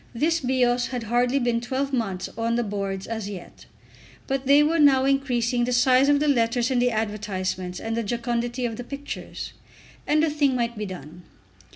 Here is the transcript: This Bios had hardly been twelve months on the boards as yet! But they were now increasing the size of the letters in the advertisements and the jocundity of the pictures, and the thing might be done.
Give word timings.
This 0.15 0.39
Bios 0.39 0.87
had 0.87 1.03
hardly 1.03 1.37
been 1.37 1.61
twelve 1.61 1.93
months 1.93 2.27
on 2.35 2.55
the 2.55 2.63
boards 2.63 3.05
as 3.05 3.29
yet! 3.29 3.67
But 4.25 4.47
they 4.47 4.63
were 4.63 4.79
now 4.79 5.05
increasing 5.05 5.63
the 5.65 5.73
size 5.73 6.09
of 6.09 6.19
the 6.19 6.27
letters 6.27 6.71
in 6.71 6.79
the 6.79 6.89
advertisements 6.89 7.79
and 7.79 7.95
the 7.95 8.01
jocundity 8.03 8.65
of 8.65 8.77
the 8.77 8.83
pictures, 8.83 9.53
and 10.07 10.23
the 10.23 10.31
thing 10.31 10.55
might 10.55 10.75
be 10.75 10.87
done. 10.87 11.21